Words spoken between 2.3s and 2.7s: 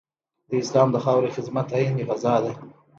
ده.